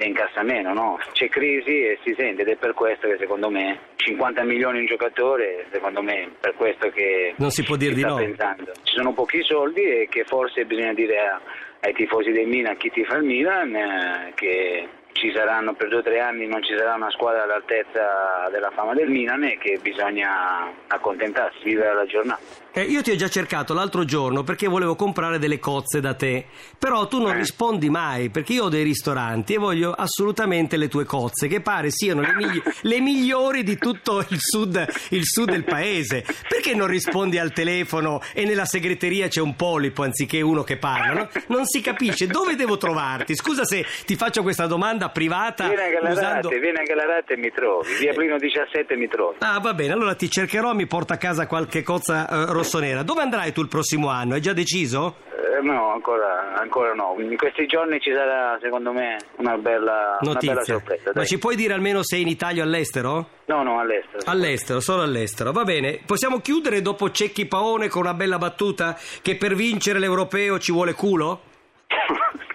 ne 0.00 0.06
incassa 0.06 0.42
meno, 0.42 0.72
no? 0.72 0.98
C'è 1.12 1.28
crisi 1.28 1.82
e 1.82 1.98
si 2.02 2.14
sente 2.16 2.42
ed 2.42 2.48
è 2.48 2.56
per 2.56 2.72
questo 2.72 3.06
che 3.06 3.18
secondo 3.18 3.50
me 3.50 3.78
50 3.96 4.42
milioni 4.44 4.78
un 4.78 4.86
giocatore, 4.86 5.66
secondo 5.70 6.02
me 6.02 6.22
è 6.22 6.28
per 6.40 6.54
questo 6.54 6.88
che 6.90 7.34
Non 7.36 7.50
si 7.50 7.62
può 7.62 7.76
dire 7.76 7.94
di 7.94 8.02
no. 8.02 8.16
pensando. 8.16 8.72
Ci 8.82 8.94
sono 8.96 9.12
pochi 9.12 9.42
soldi 9.42 9.82
e 9.82 10.08
che 10.10 10.24
forse 10.24 10.64
bisogna 10.64 10.94
dire 10.94 11.38
ai 11.80 11.92
tifosi 11.92 12.30
del 12.30 12.46
Milan, 12.46 12.72
a 12.72 12.76
chi 12.76 12.90
tifa 12.90 13.16
il 13.16 13.24
Milan, 13.24 13.74
eh, 13.74 14.32
che 14.34 14.88
ci 15.12 15.32
saranno 15.34 15.74
per 15.74 15.88
due 15.88 15.98
o 15.98 16.02
tre 16.02 16.20
anni 16.20 16.46
non 16.46 16.62
ci 16.62 16.74
sarà 16.76 16.94
una 16.94 17.10
squadra 17.10 17.42
all'altezza 17.42 18.48
della 18.50 18.70
fama 18.74 18.94
del 18.94 19.08
Milan 19.08 19.44
e 19.44 19.58
che 19.58 19.78
bisogna 19.82 20.70
accontentarsi, 20.86 21.58
vivere 21.64 21.94
la 21.94 22.06
giornata. 22.06 22.40
Eh, 22.72 22.82
io 22.82 23.02
ti 23.02 23.10
ho 23.10 23.16
già 23.16 23.28
cercato 23.28 23.74
l'altro 23.74 24.04
giorno 24.04 24.44
perché 24.44 24.68
volevo 24.68 24.94
comprare 24.94 25.38
delle 25.40 25.58
cozze 25.58 26.00
da 26.00 26.14
te, 26.14 26.46
però 26.78 27.06
tu 27.08 27.20
non 27.20 27.32
Eh. 27.32 27.38
rispondi 27.38 27.90
mai 27.90 28.30
perché 28.30 28.52
io 28.52 28.64
ho 28.64 28.68
dei 28.68 28.84
ristoranti 28.84 29.54
e 29.54 29.58
voglio 29.58 29.92
assolutamente 29.92 30.76
le 30.76 30.86
tue 30.88 31.04
cozze, 31.04 31.48
che 31.48 31.60
pare 31.60 31.90
siano 31.90 32.20
le, 32.20 32.32
migli- 32.34 32.62
le 32.82 33.00
migliori 33.00 33.64
di 33.64 33.76
tutto 33.76 34.20
il 34.20 34.38
sud, 34.38 34.86
il 35.10 35.24
sud 35.24 35.50
del 35.50 35.64
paese. 35.64 36.24
Perché 36.48 36.74
non 36.74 36.86
rispondi 36.86 37.38
al 37.38 37.52
telefono 37.52 38.20
e 38.32 38.44
nella 38.44 38.64
segreteria 38.64 39.26
c'è 39.26 39.40
un 39.40 39.56
polipo 39.56 40.04
anziché 40.04 40.40
uno 40.40 40.62
che 40.62 40.76
parla? 40.76 41.12
no? 41.12 41.28
Non 41.48 41.66
si 41.66 41.80
capisce 41.80 42.28
dove 42.28 42.54
devo 42.54 42.76
trovarti. 42.76 43.34
Scusa 43.34 43.64
se 43.64 43.84
ti 44.06 44.14
faccio 44.14 44.42
questa 44.42 44.66
domanda 44.66 44.99
privata 45.08 45.66
Vieni 45.66 45.82
anche 45.82 45.96
alla 45.96 46.10
usando... 46.10 46.48
Rate, 46.48 46.60
vieni 46.60 46.78
anche 46.78 46.92
alla 46.92 47.06
Rate 47.06 47.32
e 47.34 47.36
mi 47.38 47.50
trovi, 47.50 47.94
via 47.98 48.12
Plino 48.12 48.36
17 48.38 48.96
mi 48.96 49.08
trovi. 49.08 49.36
Ah, 49.40 49.58
va 49.60 49.74
bene, 49.74 49.92
allora 49.92 50.14
ti 50.14 50.28
cercherò, 50.30 50.74
mi 50.74 50.86
porto 50.86 51.12
a 51.12 51.16
casa 51.16 51.46
qualche 51.46 51.82
cozza 51.82 52.28
eh, 52.28 52.52
rossonera. 52.52 53.02
Dove 53.02 53.22
andrai 53.22 53.52
tu 53.52 53.62
il 53.62 53.68
prossimo 53.68 54.08
anno? 54.08 54.34
Hai 54.34 54.40
già 54.40 54.52
deciso? 54.52 55.16
Eh, 55.40 55.62
no, 55.62 55.92
ancora, 55.92 56.54
ancora 56.58 56.92
no. 56.92 57.16
In 57.18 57.36
questi 57.36 57.66
giorni 57.66 57.98
ci 58.00 58.12
sarà, 58.12 58.58
secondo 58.60 58.92
me, 58.92 59.16
una 59.36 59.56
bella, 59.56 60.18
una 60.20 60.34
bella 60.34 60.52
Notizia. 60.54 60.62
sorpresa. 60.74 61.02
Ma 61.06 61.12
dai. 61.12 61.26
ci 61.26 61.38
puoi 61.38 61.56
dire 61.56 61.72
almeno 61.74 62.02
se 62.02 62.16
in 62.16 62.28
Italia 62.28 62.62
o 62.62 62.66
all'estero? 62.66 63.28
No, 63.46 63.62
no, 63.62 63.80
all'estero. 63.80 64.22
All'estero, 64.26 64.80
solo 64.80 65.02
all'estero. 65.02 65.52
Va 65.52 65.64
bene. 65.64 66.00
Possiamo 66.04 66.40
chiudere 66.40 66.82
dopo 66.82 67.10
Cecchi 67.10 67.46
Paone 67.46 67.88
con 67.88 68.02
una 68.02 68.14
bella 68.14 68.38
battuta 68.38 68.96
che 69.22 69.36
per 69.36 69.54
vincere 69.54 69.98
l'europeo 69.98 70.58
ci 70.58 70.72
vuole 70.72 70.92
culo? 70.92 71.40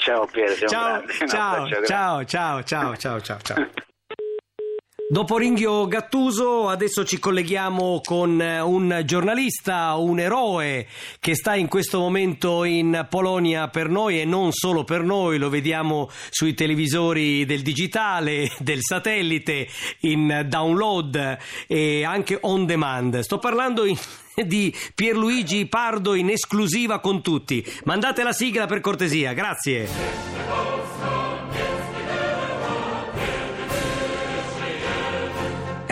Ciao 0.05 0.27
Piero, 0.27 0.53
Ciao. 0.67 1.01
No, 1.01 1.27
ciao, 1.27 1.67
ciao, 1.83 2.23
ciao, 2.25 2.63
ciao, 2.63 2.95
ciao, 2.95 3.21
ciao, 3.21 3.39
ciao. 3.41 3.69
Dopo 5.07 5.37
Ringhio 5.37 5.87
Gattuso 5.87 6.67
adesso 6.67 7.05
ci 7.05 7.17
colleghiamo 7.19 8.01
con 8.03 8.39
eh, 8.39 8.59
un 8.59 9.01
giornalista, 9.05 9.95
un 9.95 10.19
eroe 10.19 10.87
che 11.19 11.35
sta 11.35 11.55
in 11.55 11.67
questo 11.67 11.99
momento 11.99 12.63
in 12.63 13.05
Polonia 13.09 13.67
per 13.67 13.89
noi 13.89 14.19
e 14.19 14.25
non 14.25 14.51
solo 14.51 14.83
per 14.83 15.01
noi, 15.01 15.39
lo 15.39 15.49
vediamo 15.49 16.09
sui 16.29 16.53
televisori 16.53 17.45
del 17.45 17.61
digitale, 17.61 18.51
del 18.59 18.79
satellite, 18.81 19.67
in 20.01 20.45
download 20.47 21.37
e 21.67 22.03
anche 22.03 22.37
on 22.41 22.65
demand. 22.65 23.19
Sto 23.19 23.39
parlando 23.39 23.85
in- 23.85 23.97
di 24.45 24.73
Pierluigi 24.93 25.65
Pardo 25.67 26.13
in 26.13 26.29
esclusiva 26.29 26.99
con 26.99 27.21
tutti. 27.21 27.65
Mandate 27.85 28.23
la 28.23 28.33
sigla 28.33 28.65
per 28.65 28.81
cortesia, 28.81 29.33
grazie. 29.33 30.84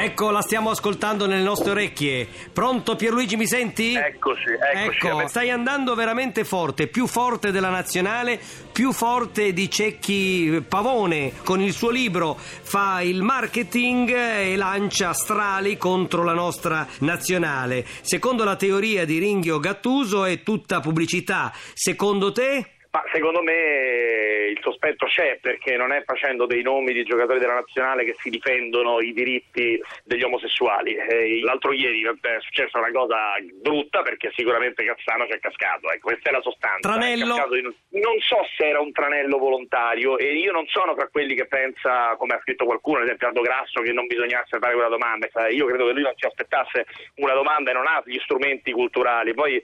Ecco, 0.03 0.31
la 0.31 0.41
stiamo 0.41 0.69
ascoltando 0.69 1.27
nelle 1.27 1.43
nostre 1.43 1.71
orecchie. 1.71 2.27
Pronto 2.51 2.97
Pierluigi, 2.97 3.37
mi 3.37 3.47
senti? 3.47 3.95
Eccoci, 3.95 4.49
eccoci. 4.73 5.07
Ecco, 5.07 5.27
stai 5.29 5.49
andando 5.49 5.95
veramente 5.95 6.43
forte, 6.43 6.87
più 6.87 7.07
forte 7.07 7.51
della 7.51 7.69
nazionale, 7.69 8.37
più 8.73 8.91
forte 8.91 9.53
di 9.53 9.71
Cecchi 9.71 10.61
Pavone. 10.67 11.31
Con 11.45 11.61
il 11.61 11.71
suo 11.71 11.89
libro 11.89 12.37
fa 12.37 13.01
il 13.01 13.21
marketing 13.21 14.13
e 14.13 14.57
lancia 14.57 15.13
strali 15.13 15.77
contro 15.77 16.25
la 16.25 16.33
nostra 16.33 16.85
nazionale. 16.99 17.85
Secondo 18.01 18.43
la 18.43 18.57
teoria 18.57 19.05
di 19.05 19.19
Ringhio 19.19 19.61
Gattuso 19.61 20.25
è 20.25 20.43
tutta 20.43 20.81
pubblicità. 20.81 21.53
Secondo 21.73 22.33
te? 22.33 22.72
Ma 22.93 23.03
secondo 23.11 23.41
me 23.41 24.49
il 24.51 24.59
sospetto 24.61 25.07
c'è 25.07 25.39
perché 25.41 25.75
non 25.75 25.91
è 25.91 26.03
facendo 26.03 26.45
dei 26.45 26.61
nomi 26.61 26.93
di 26.93 27.03
giocatori 27.03 27.39
della 27.39 27.55
nazionale 27.55 28.05
che 28.05 28.13
si 28.19 28.29
difendono 28.29 28.99
i 28.99 29.13
diritti 29.13 29.81
degli 30.03 30.21
omosessuali. 30.21 30.93
E 30.93 31.41
l'altro 31.41 31.73
ieri 31.73 32.03
è 32.03 32.37
successa 32.41 32.77
una 32.77 32.91
cosa 32.91 33.17
brutta 33.51 34.03
perché 34.03 34.31
sicuramente 34.35 34.85
Cassano 34.85 35.25
ci 35.25 35.31
è 35.31 35.39
cascato. 35.39 35.91
Ecco, 35.91 36.09
questa 36.09 36.29
è 36.29 36.33
la 36.33 36.41
sostanza. 36.41 36.87
Tranello? 36.87 37.35
In... 37.55 37.73
Non 37.99 38.19
so 38.19 38.45
se 38.55 38.67
era 38.67 38.79
un 38.79 38.91
tranello 38.91 39.39
volontario 39.39 40.19
e 40.19 40.35
io 40.35 40.51
non 40.51 40.67
sono 40.67 40.93
tra 40.93 41.07
quelli 41.07 41.33
che 41.33 41.47
pensa, 41.47 42.15
come 42.17 42.35
ha 42.35 42.41
scritto 42.41 42.65
qualcuno, 42.65 42.99
ad 42.99 43.05
esempio 43.05 43.25
Aldo 43.25 43.41
Grasso, 43.41 43.81
che 43.81 43.91
non 43.91 44.05
bisognasse 44.05 44.59
fare 44.59 44.73
quella 44.75 44.89
domanda. 44.89 45.27
Io 45.49 45.65
credo 45.65 45.87
che 45.87 45.93
lui 45.93 46.03
non 46.03 46.13
si 46.15 46.27
aspettasse 46.27 46.85
una 47.15 47.33
domanda 47.33 47.71
e 47.71 47.73
non 47.73 47.87
ha 47.87 48.03
gli 48.05 48.19
strumenti 48.19 48.71
culturali. 48.71 49.33
Poi 49.33 49.59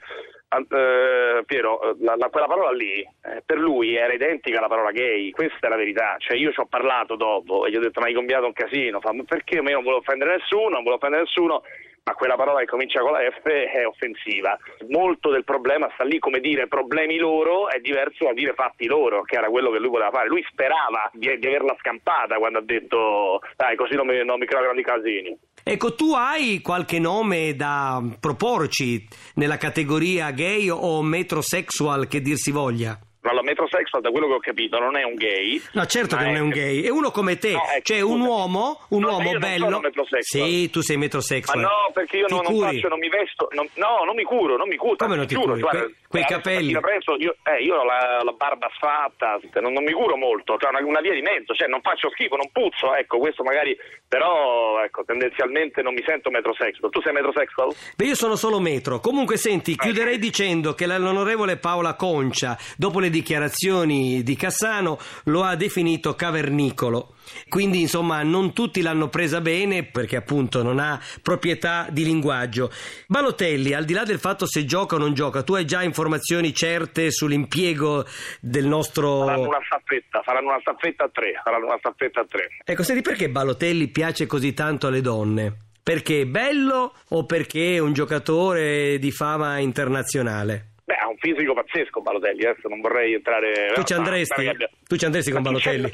Uh, 0.49 1.45
Piero, 1.45 1.95
la, 1.99 2.15
la, 2.15 2.29
quella 2.29 2.47
parola 2.47 2.71
lì 2.71 3.01
eh, 3.01 3.43
per 3.45 3.59
lui 3.59 3.95
era 3.95 4.11
identica 4.11 4.57
alla 4.57 4.67
parola 4.67 4.89
gay, 4.89 5.29
questa 5.29 5.67
è 5.67 5.69
la 5.69 5.75
verità. 5.75 6.15
Cioè, 6.17 6.37
io 6.37 6.51
ci 6.51 6.59
ho 6.59 6.65
parlato 6.65 7.15
dopo 7.15 7.65
e 7.65 7.69
gli 7.69 7.75
ho 7.75 7.79
detto: 7.79 7.99
Ma 7.99 8.07
hai 8.07 8.13
compiato 8.13 8.45
un 8.45 8.53
casino. 8.53 8.99
Fa, 8.99 9.13
perché 9.27 9.55
io 9.55 9.61
non 9.61 9.83
volevo 9.83 9.97
offendere 9.97 10.37
nessuno, 10.37 10.69
non 10.69 10.83
volevo 10.83 10.95
offendere 10.95 11.21
nessuno 11.21 11.61
ma 12.09 12.15
quella 12.15 12.35
parola 12.35 12.59
che 12.59 12.65
comincia 12.65 13.01
con 13.01 13.11
la 13.11 13.19
F 13.19 13.47
è 13.47 13.85
offensiva. 13.85 14.57
Molto 14.89 15.29
del 15.29 15.43
problema 15.43 15.89
sta 15.93 16.03
lì, 16.03 16.17
come 16.17 16.39
dire 16.39 16.67
problemi 16.67 17.17
loro 17.17 17.69
è 17.69 17.79
diverso 17.79 18.25
da 18.25 18.33
dire 18.33 18.53
fatti 18.53 18.87
loro, 18.87 19.21
che 19.21 19.35
era 19.35 19.49
quello 19.49 19.69
che 19.69 19.77
lui 19.77 19.89
voleva 19.89 20.09
fare. 20.09 20.27
Lui 20.27 20.43
sperava 20.49 21.09
di, 21.13 21.37
di 21.37 21.47
averla 21.47 21.75
scampata 21.79 22.37
quando 22.37 22.59
ha 22.59 22.63
detto 22.63 23.41
dai 23.55 23.75
così 23.75 23.95
non 23.95 24.07
mi, 24.07 24.23
non 24.25 24.39
mi 24.39 24.45
creo 24.45 24.61
grandi 24.61 24.81
casini. 24.81 25.37
Ecco, 25.63 25.95
tu 25.95 26.13
hai 26.13 26.61
qualche 26.61 26.99
nome 26.99 27.55
da 27.55 28.03
proporci 28.19 29.07
nella 29.35 29.57
categoria 29.57 30.31
gay 30.31 30.69
o 30.69 31.01
metrosexual 31.01 32.07
che 32.07 32.21
dir 32.21 32.37
si 32.37 32.51
voglia? 32.51 32.99
Allora, 33.21 33.43
metrosexual, 33.43 34.01
da 34.01 34.11
quello 34.11 34.27
che 34.27 34.33
ho 34.33 34.39
capito, 34.39 34.79
non 34.79 34.95
è 34.95 35.03
un 35.03 35.15
gay. 35.15 35.61
No, 35.73 35.85
certo 35.85 36.15
che 36.15 36.23
non 36.23 36.35
è 36.35 36.39
un 36.39 36.49
gay, 36.49 36.81
è 36.83 36.89
uno 36.89 37.11
come 37.11 37.37
te, 37.37 37.51
No, 37.51 37.61
ecco, 37.69 37.81
cioè 37.83 37.99
un 38.01 38.21
uomo, 38.21 38.79
un 38.89 39.01
No, 39.01 39.09
uomo 39.09 39.37
bello. 39.37 39.81
Sì, 40.19 40.69
tu 40.69 40.79
sei 40.81 40.95
Ma 40.95 41.03
metrosexual. 41.03 41.59
no, 41.59 41.91
perché 41.93 42.17
io 42.17 42.25
non, 42.29 42.41
non 42.43 42.57
faccio, 42.59 42.87
non 42.87 42.97
mi 42.99 43.09
vesto, 43.09 43.49
non- 43.51 43.67
no, 43.75 44.03
non 44.05 44.15
mi 44.15 44.23
curo, 44.23 44.55
non 44.55 44.67
mi 44.69 44.77
curo. 44.77 44.95
Come 44.95 45.15
non 45.17 45.27
ti 45.27 45.33
giuro, 45.35 45.47
curi? 45.49 45.59
guarda, 45.61 45.79
Que- 45.83 45.93
quei 46.07 46.23
eh, 46.23 46.25
capelli. 46.25 46.79
presto 46.79 47.15
io, 47.17 47.35
eh, 47.43 47.61
io 47.63 47.75
ho 47.75 47.83
la, 47.83 48.21
la 48.23 48.31
barba 48.31 48.69
sfatta, 48.75 49.37
non, 49.59 49.73
non 49.73 49.83
mi 49.83 49.91
curo 49.91 50.15
molto, 50.15 50.57
cioè 50.57 50.69
una, 50.69 50.79
una 50.83 51.01
via 51.01 51.13
di 51.13 51.21
mezzo, 51.21 51.53
cioè 51.53 51.67
non 51.67 51.81
faccio 51.81 52.09
schifo, 52.11 52.35
non 52.37 52.49
puzzo, 52.53 52.95
ecco, 52.95 53.17
questo 53.19 53.43
magari, 53.43 53.75
però, 54.07 54.81
ecco, 54.83 55.03
tendenzialmente 55.03 55.81
non 55.81 55.93
mi 55.93 56.03
sento 56.05 56.29
metrosexual. 56.29 56.89
Tu 56.89 57.01
sei 57.01 57.13
metrosexual? 57.13 57.69
Beh, 57.95 58.05
io 58.05 58.15
sono 58.15 58.35
solo 58.35 58.59
metro. 58.59 58.99
Comunque, 58.99 59.37
senti, 59.37 59.75
chiuderei 59.75 60.17
dicendo 60.17 60.73
che 60.73 60.87
l'onorevole 60.87 61.57
Paola 61.57 61.95
Concia, 61.95 62.57
dopo 62.77 62.99
le 62.99 63.08
dichiarazioni 63.09 64.23
di 64.23 64.35
Cassano, 64.35 64.97
lo 65.25 65.43
ha 65.43 65.55
definito 65.55 66.15
cavernicolo. 66.15 67.15
Quindi, 67.47 67.81
insomma, 67.81 68.23
non 68.23 68.53
tutti 68.53 68.81
l'hanno 68.81 69.09
presa 69.09 69.41
bene 69.41 69.83
perché 69.83 70.15
appunto 70.15 70.63
non 70.63 70.79
ha 70.79 70.99
proprietà 71.21 71.87
di 71.89 72.03
linguaggio. 72.03 72.71
Balotelli, 73.07 73.73
al 73.73 73.85
di 73.85 73.93
là 73.93 74.03
del 74.03 74.19
fatto 74.19 74.45
se 74.45 74.65
gioca 74.65 74.95
o 74.95 74.99
non 74.99 75.13
gioca, 75.13 75.43
tu 75.43 75.53
hai 75.53 75.65
già 75.65 75.83
informazioni 75.83 76.53
certe 76.53 77.11
sull'impiego 77.11 78.05
del 78.41 78.65
nostro... 78.65 79.25
Faranno 79.25 79.47
una 79.47 79.59
staffetta, 79.65 80.21
faranno 80.23 80.47
una 80.49 80.59
staffetta 80.61 81.03
a 81.03 81.09
tre, 81.11 81.41
faranno 81.43 81.65
una 81.65 81.77
staffetta 81.77 82.21
a 82.21 82.25
tre. 82.25 82.47
Ecco, 82.63 82.83
senti 82.83 83.01
perché 83.01 83.29
Balotelli 83.29 83.87
piace 83.89 84.25
così 84.25 84.53
tanto 84.53 84.87
alle 84.87 85.01
donne? 85.01 85.67
Perché 85.81 86.21
è 86.21 86.25
bello 86.25 86.93
o 87.09 87.25
perché 87.25 87.75
è 87.75 87.79
un 87.79 87.93
giocatore 87.93 88.99
di 88.99 89.11
fama 89.11 89.57
internazionale? 89.57 90.73
Beh, 90.89 90.95
ha 90.95 91.07
un 91.07 91.17
fisico 91.17 91.53
pazzesco 91.53 92.01
Balotelli, 92.01 92.45
adesso 92.47 92.67
non 92.67 92.81
vorrei 92.81 93.13
entrare... 93.13 93.73
Tu 93.75 93.83
ci 93.83 93.93
ma- 93.93 93.99
andresti? 93.99 94.43
ma- 94.45 94.53
Tu 94.87 94.95
ci 94.95 95.05
andresti 95.05 95.31
con 95.31 95.43
Balotelli? 95.43 95.87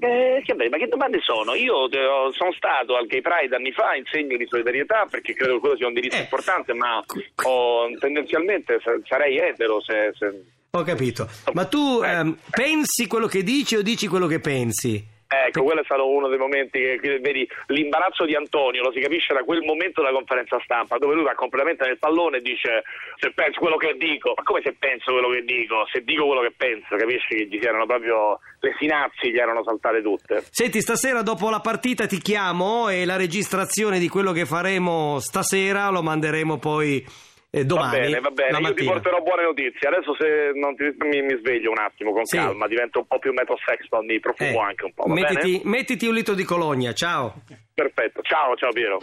Eh, 0.00 0.42
che 0.44 0.54
bello, 0.54 0.70
ma 0.70 0.76
che 0.76 0.88
domande 0.88 1.20
sono? 1.22 1.54
Io 1.54 1.88
eh, 1.88 2.32
sono 2.32 2.52
stato 2.56 2.96
al 2.96 3.06
Gay 3.06 3.20
Pride 3.20 3.54
anni 3.54 3.70
fa 3.70 3.94
in 3.94 4.02
segno 4.10 4.36
di 4.36 4.46
solidarietà 4.48 5.06
perché 5.08 5.34
credo 5.34 5.54
che 5.54 5.60
quello 5.60 5.76
sia 5.76 5.86
un 5.86 5.94
diritto 5.94 6.16
Eh. 6.16 6.22
importante, 6.22 6.72
ma 6.74 6.98
ho- 7.44 7.96
tendenzialmente 8.00 8.80
sa- 8.82 8.98
sarei 9.04 9.38
etero 9.38 9.80
se... 9.82 10.10
se- 10.18 10.42
Ho 10.72 10.82
capito. 10.82 11.28
Ma 11.52 11.66
tu 11.66 12.00
ehm, 12.02 12.36
pensi 12.50 13.06
quello 13.06 13.28
che 13.28 13.44
dici 13.44 13.76
o 13.76 13.82
dici 13.82 14.08
quello 14.08 14.26
che 14.26 14.40
pensi? 14.40 15.00
Ecco, 15.32 15.62
quello 15.62 15.82
è 15.82 15.84
stato 15.84 16.10
uno 16.10 16.26
dei 16.26 16.38
momenti 16.38 16.80
che, 16.80 16.98
che 17.00 17.20
vedi 17.20 17.48
l'imbarazzo 17.68 18.24
di 18.24 18.34
Antonio, 18.34 18.82
lo 18.82 18.90
si 18.90 18.98
capisce 18.98 19.32
da 19.32 19.44
quel 19.44 19.62
momento 19.62 20.02
della 20.02 20.12
conferenza 20.12 20.58
stampa, 20.64 20.98
dove 20.98 21.14
lui 21.14 21.22
va 21.22 21.34
completamente 21.34 21.86
nel 21.86 21.98
pallone 21.98 22.38
e 22.38 22.40
dice 22.40 22.82
se 23.16 23.30
penso 23.30 23.60
quello 23.60 23.76
che 23.76 23.94
dico, 23.96 24.32
ma 24.34 24.42
come 24.42 24.60
se 24.64 24.74
penso 24.76 25.12
quello 25.12 25.30
che 25.30 25.44
dico? 25.44 25.86
Se 25.92 26.02
dico 26.02 26.26
quello 26.26 26.40
che 26.42 26.52
penso, 26.56 26.96
capisci 26.96 27.36
che 27.36 27.46
gli 27.46 27.60
si 27.60 27.64
erano 27.64 27.86
proprio 27.86 28.40
le 28.60 28.74
sinapsi 28.78 29.30
gli 29.30 29.38
erano 29.38 29.62
saltate 29.62 30.02
tutte. 30.02 30.42
Senti, 30.50 30.80
stasera 30.80 31.22
dopo 31.22 31.48
la 31.48 31.60
partita 31.60 32.06
ti 32.06 32.18
chiamo 32.18 32.88
e 32.88 33.04
la 33.04 33.16
registrazione 33.16 33.98
di 33.98 34.08
quello 34.08 34.32
che 34.32 34.46
faremo 34.46 35.18
stasera 35.20 35.90
lo 35.90 36.02
manderemo 36.02 36.58
poi 36.58 37.04
eh, 37.50 37.64
domani. 37.64 37.90
va 37.98 37.98
bene, 37.98 38.20
va 38.20 38.30
bene, 38.30 38.58
io 38.58 38.74
ti 38.74 38.84
porterò 38.84 39.20
buone 39.22 39.42
notizie. 39.42 39.88
Adesso 39.88 40.14
se 40.18 40.50
non 40.54 40.76
ti- 40.76 40.94
mi, 41.06 41.22
mi 41.22 41.36
sveglio 41.38 41.70
un 41.70 41.78
attimo 41.78 42.12
con 42.12 42.24
Sì. 42.24 42.36
calma, 42.36 42.66
divento 42.66 43.00
un 43.00 43.06
po' 43.06 43.18
più 43.18 43.32
metrosexual, 43.32 44.04
mi 44.04 44.20
profumo 44.20 44.60
Eh, 44.60 44.64
anche 44.68 44.84
un 44.84 44.92
po', 44.94 45.06
mettiti, 45.08 45.60
mettiti 45.64 46.06
un 46.06 46.14
litro 46.14 46.34
di 46.34 46.44
colonia, 46.44 46.92
ciao. 46.92 47.42
Perfetto, 47.74 48.22
ciao, 48.22 48.54
ciao 48.56 48.70
Piero. 48.70 48.98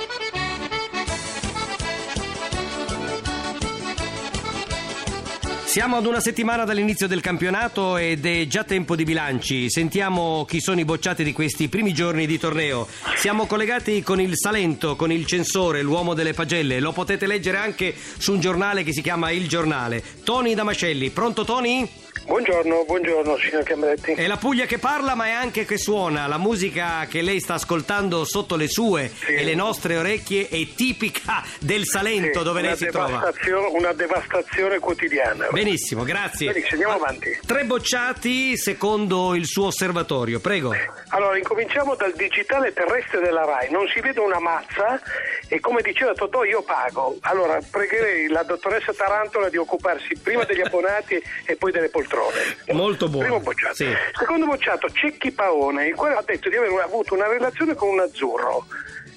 Siamo 5.77 5.97
ad 5.97 6.07
una 6.07 6.19
settimana 6.19 6.63
dall'inizio 6.63 7.05
del 7.05 7.21
campionato 7.21 7.97
ed 7.97 8.25
è 8.25 8.47
già 8.47 8.63
tempo 8.63 8.95
di 8.95 9.03
bilanci. 9.03 9.69
Sentiamo 9.69 10.43
chi 10.45 10.59
sono 10.59 10.79
i 10.79 10.85
bocciati 10.85 11.23
di 11.23 11.33
questi 11.33 11.67
primi 11.67 11.93
giorni 11.93 12.25
di 12.25 12.39
torneo. 12.39 12.87
Siamo 13.15 13.45
collegati 13.45 14.01
con 14.01 14.19
il 14.19 14.31
Salento, 14.35 14.95
con 14.95 15.11
il 15.11 15.27
censore, 15.27 15.83
l'uomo 15.83 16.15
delle 16.15 16.33
pagelle. 16.33 16.79
Lo 16.79 16.93
potete 16.93 17.27
leggere 17.27 17.57
anche 17.57 17.93
su 17.95 18.33
un 18.33 18.39
giornale 18.39 18.81
che 18.81 18.91
si 18.91 19.03
chiama 19.03 19.29
Il 19.29 19.47
Giornale. 19.47 20.01
Tony 20.23 20.55
Damascelli, 20.55 21.11
pronto 21.11 21.45
Tony? 21.45 21.87
Buongiorno, 22.27 22.83
buongiorno 22.85 23.37
signor 23.37 23.63
Cambretti. 23.63 24.11
È 24.11 24.27
la 24.27 24.35
Puglia 24.35 24.65
che 24.65 24.79
parla 24.79 25.15
ma 25.15 25.27
è 25.27 25.31
anche 25.31 25.63
che 25.63 25.77
suona. 25.77 26.27
La 26.27 26.37
musica 26.37 27.05
che 27.09 27.21
lei 27.21 27.39
sta 27.39 27.53
ascoltando 27.53 28.25
sotto 28.25 28.57
le 28.57 28.67
sue 28.67 29.09
e 29.25 29.45
le 29.45 29.55
nostre 29.55 29.95
orecchie 29.95 30.49
è 30.49 30.67
tipica 30.75 31.41
del 31.61 31.85
Salento 31.85 32.39
Sì, 32.39 32.43
dove 32.43 32.61
lei 32.61 32.75
si 32.75 32.87
trova. 32.87 33.31
Una 33.71 33.93
devastazione 33.93 34.79
quotidiana. 34.79 35.47
Benissimo, 35.51 35.66
grazie. 36.03 36.51
Benissimo, 36.51 36.81
andiamo 36.81 36.93
Ah, 36.93 36.95
avanti. 36.95 37.39
Tre 37.45 37.63
bocciati 37.65 38.57
secondo 38.57 39.35
il 39.35 39.45
suo 39.45 39.67
osservatorio, 39.67 40.39
prego. 40.39 40.73
Allora, 41.09 41.37
incominciamo 41.37 41.95
dal 41.95 42.13
digitale 42.15 42.71
terrestre 42.73 43.19
della 43.19 43.43
RAI. 43.43 43.69
Non 43.71 43.87
si 43.87 43.99
vede 43.99 44.19
una 44.19 44.39
mazza 44.39 44.99
e 45.47 45.59
come 45.59 45.81
diceva 45.81 46.13
Totò 46.13 46.43
io 46.43 46.61
pago. 46.61 47.17
Allora, 47.21 47.59
pregherei 47.69 48.27
la 48.27 48.43
dottoressa 48.43 48.93
Tarantola 48.93 49.49
di 49.49 49.57
occuparsi 49.57 50.15
prima 50.21 50.43
degli 50.43 50.61
abbonati 50.65 51.21
e 51.45 51.55
poi 51.55 51.71
delle 51.71 51.89
poltrone. 51.89 52.57
Molto 52.71 53.09
buono. 53.09 53.25
Primo 53.25 53.39
bocciato. 53.41 53.75
Sì. 53.75 53.87
Secondo 54.17 54.45
bocciato, 54.45 54.89
Cecchi 54.89 55.31
Paone, 55.31 55.87
il 55.87 55.95
quale 55.95 56.15
ha 56.15 56.23
detto 56.25 56.49
di 56.49 56.55
aver 56.55 56.71
avuto 56.81 57.13
una 57.13 57.27
relazione 57.27 57.75
con 57.75 57.89
un 57.89 57.99
azzurro. 57.99 58.65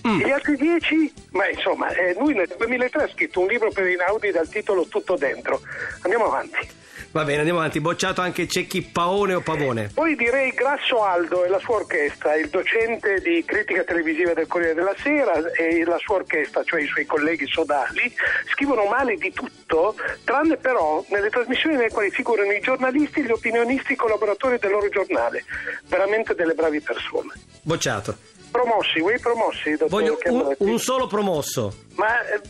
Mm. 0.06 0.20
E 0.20 0.26
gli 0.26 0.30
altri 0.30 0.56
dieci? 0.56 1.12
Ma 1.30 1.48
insomma, 1.48 1.88
eh, 1.90 2.14
lui 2.18 2.34
nel 2.34 2.52
2003 2.56 3.02
ha 3.02 3.08
scritto 3.08 3.40
un 3.40 3.46
libro 3.46 3.70
per 3.70 3.86
Inaudi 3.86 4.30
dal 4.30 4.48
titolo 4.48 4.86
Tutto 4.86 5.16
dentro. 5.16 5.60
Andiamo 6.02 6.26
avanti. 6.26 6.78
Va 7.12 7.24
bene, 7.24 7.38
andiamo 7.38 7.58
avanti. 7.58 7.80
Bocciato 7.80 8.20
anche 8.20 8.46
Cecchi 8.46 8.82
Paone 8.82 9.34
o 9.34 9.40
Pavone. 9.40 9.90
Poi 9.92 10.14
direi 10.14 10.52
Grasso 10.52 11.02
Aldo 11.02 11.44
e 11.44 11.48
la 11.48 11.58
sua 11.58 11.76
orchestra, 11.76 12.36
il 12.36 12.48
docente 12.48 13.20
di 13.20 13.42
critica 13.44 13.82
televisiva 13.82 14.32
del 14.32 14.46
Corriere 14.46 14.74
della 14.74 14.94
Sera 14.96 15.32
e 15.52 15.84
la 15.84 15.98
sua 15.98 16.16
orchestra, 16.16 16.62
cioè 16.62 16.82
i 16.82 16.86
suoi 16.86 17.06
colleghi 17.06 17.48
sodali, 17.48 18.14
scrivono 18.52 18.84
male 18.84 19.16
di 19.16 19.32
tutto, 19.32 19.96
tranne 20.22 20.56
però 20.56 21.04
nelle 21.08 21.30
trasmissioni 21.30 21.74
nelle 21.74 21.90
quali 21.90 22.10
figurano 22.10 22.52
i 22.52 22.60
giornalisti, 22.60 23.24
gli 23.24 23.32
opinionisti, 23.32 23.94
i 23.94 23.96
collaboratori 23.96 24.58
del 24.58 24.70
loro 24.70 24.88
giornale. 24.88 25.44
Veramente 25.88 26.36
delle 26.36 26.54
bravi 26.54 26.80
persone. 26.80 27.32
Bocciato. 27.62 28.16
Promossi, 28.50 29.00
vuoi 29.00 29.18
promossi, 29.18 29.76
Voglio 29.88 30.18
un, 30.26 30.54
un 30.58 30.78
solo 30.78 31.06
promosso. 31.06 31.72
Ma 32.00 32.24
eh, 32.24 32.40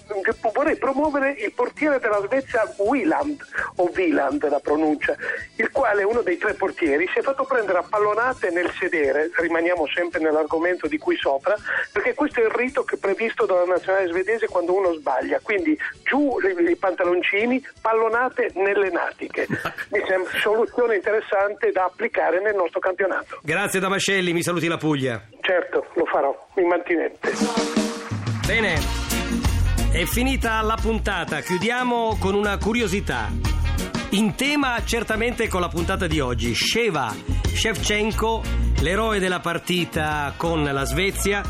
vorrei 0.53 0.77
promuovere 0.77 1.33
il 1.33 1.53
portiere 1.53 1.99
della 1.99 2.21
Svezia 2.25 2.73
Wieland, 2.77 3.45
o 3.77 3.91
Wieland 3.93 4.49
la 4.49 4.61
pronuncia, 4.61 5.17
il 5.57 5.73
quale 5.73 6.05
uno 6.05 6.23
dei 6.23 6.39
tre 6.39 6.55
portieri 6.55 7.09
si 7.13 7.19
è 7.19 7.23
fatto 7.23 7.43
prendere 7.43 7.79
a 7.79 7.83
pallonate 7.83 8.51
nel 8.51 8.71
sedere, 8.79 9.29
rimaniamo 9.35 9.89
sempre 9.93 10.21
nell'argomento 10.21 10.87
di 10.87 10.99
qui 10.99 11.17
sopra, 11.17 11.57
perché 11.91 12.15
questo 12.15 12.41
è 12.41 12.45
il 12.45 12.51
rito 12.51 12.85
che 12.85 12.95
è 12.95 12.99
previsto 12.99 13.45
dalla 13.45 13.65
nazionale 13.65 14.07
svedese 14.07 14.47
quando 14.47 14.73
uno 14.77 14.93
sbaglia, 14.93 15.41
quindi 15.43 15.77
giù 16.05 16.39
i 16.41 16.77
pantaloncini, 16.77 17.61
pallonate 17.81 18.53
nelle 18.55 18.91
natiche. 18.91 19.49
Mi 19.91 20.01
sembra 20.07 20.31
soluzione 20.39 20.95
interessante 20.95 21.73
da 21.73 21.87
applicare 21.87 22.41
nel 22.41 22.55
nostro 22.55 22.79
campionato. 22.79 23.41
Grazie 23.43 23.81
Damascelli, 23.81 24.33
mi 24.33 24.43
saluti 24.43 24.69
la 24.69 24.77
Puglia. 24.77 25.21
Certo, 25.41 25.87
lo 25.95 26.05
farò, 26.05 26.47
immantinente. 26.55 27.33
Bene, 28.47 29.10
è 29.93 30.05
finita 30.05 30.61
la 30.63 30.77
puntata, 30.81 31.41
chiudiamo 31.41 32.17
con 32.21 32.35
una 32.35 32.57
curiosità. 32.59 33.29
In 34.11 34.35
tema 34.37 34.83
certamente 34.85 35.49
con 35.49 35.61
la 35.61 35.69
puntata 35.69 36.07
di 36.07 36.21
oggi, 36.21 36.55
Sheva 36.55 37.13
Shevchenko, 37.43 38.43
l'eroe 38.81 39.19
della 39.19 39.41
partita 39.41 40.33
con 40.37 40.63
la 40.63 40.85
Svezia, 40.85 41.43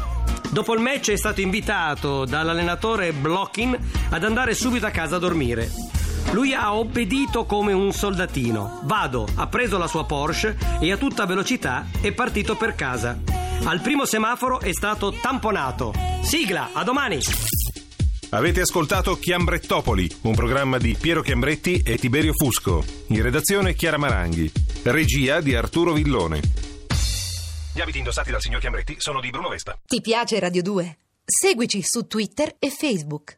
dopo 0.51 0.73
il 0.73 0.81
match 0.81 1.11
è 1.11 1.17
stato 1.17 1.43
invitato 1.43 2.25
dall'allenatore 2.25 3.13
Blockin 3.13 3.79
ad 4.09 4.25
andare 4.25 4.55
subito 4.55 4.87
a 4.87 4.91
casa 4.91 5.17
a 5.17 5.19
dormire. 5.21 5.71
Lui 6.33 6.55
ha 6.55 6.75
obbedito 6.75 7.45
come 7.45 7.73
un 7.75 7.93
soldatino. 7.93 8.81
Vado, 8.85 9.29
ha 9.35 9.47
preso 9.49 9.77
la 9.77 9.87
sua 9.87 10.07
Porsche 10.07 10.57
e 10.81 10.91
a 10.91 10.97
tutta 10.97 11.27
velocità 11.27 11.87
è 12.01 12.13
partito 12.13 12.57
per 12.57 12.75
casa. 12.75 13.19
Al 13.65 13.81
primo 13.81 14.07
semaforo 14.07 14.61
è 14.61 14.73
stato 14.73 15.13
tamponato. 15.13 15.93
Sigla, 16.23 16.71
a 16.73 16.83
domani! 16.83 17.21
Avete 18.33 18.61
ascoltato 18.61 19.19
Chiambrettopoli, 19.19 20.09
un 20.23 20.37
programma 20.37 20.79
di 20.79 20.97
Piero 20.99 21.21
Chiambretti 21.21 21.83
e 21.85 21.99
Tiberio 21.99 22.33
Fusco. 22.33 22.85
In 23.09 23.23
redazione 23.23 23.75
Chiara 23.75 23.99
Maranghi. 23.99 24.51
Regia 24.85 25.41
di 25.41 25.57
Arturo 25.57 25.93
Villone. 25.93 26.41
Gli 27.75 27.81
abiti 27.81 27.99
indossati 27.99 28.31
dal 28.31 28.41
signor 28.41 28.61
Chiambretti 28.61 28.95
sono 28.99 29.21
di 29.21 29.31
Bruno 29.31 29.49
Vespa. 29.49 29.77
Ti 29.85 30.01
piace 30.01 30.39
Radio 30.39 30.63
2? 30.63 30.99
Seguici 31.25 31.83
su 31.83 32.07
Twitter 32.07 32.55
e 32.61 32.71
Facebook. 32.71 33.37